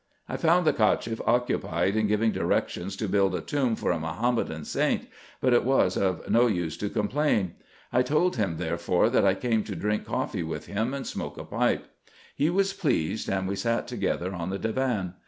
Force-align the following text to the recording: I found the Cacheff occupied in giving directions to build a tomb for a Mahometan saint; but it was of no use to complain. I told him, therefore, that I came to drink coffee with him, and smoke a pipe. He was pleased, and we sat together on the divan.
I 0.27 0.35
found 0.35 0.65
the 0.65 0.73
Cacheff 0.73 1.21
occupied 1.27 1.95
in 1.95 2.07
giving 2.07 2.31
directions 2.31 2.95
to 2.95 3.07
build 3.07 3.35
a 3.35 3.39
tomb 3.41 3.75
for 3.75 3.91
a 3.91 3.99
Mahometan 3.99 4.65
saint; 4.65 5.05
but 5.39 5.53
it 5.53 5.63
was 5.63 5.95
of 5.95 6.27
no 6.27 6.47
use 6.47 6.75
to 6.77 6.89
complain. 6.89 7.53
I 7.93 8.01
told 8.01 8.35
him, 8.35 8.57
therefore, 8.57 9.11
that 9.11 9.25
I 9.27 9.35
came 9.35 9.63
to 9.65 9.75
drink 9.75 10.05
coffee 10.05 10.41
with 10.41 10.65
him, 10.65 10.95
and 10.95 11.05
smoke 11.05 11.37
a 11.37 11.43
pipe. 11.43 11.85
He 12.35 12.49
was 12.49 12.73
pleased, 12.73 13.29
and 13.29 13.47
we 13.47 13.55
sat 13.55 13.87
together 13.87 14.33
on 14.33 14.49
the 14.49 14.57
divan. 14.57 15.13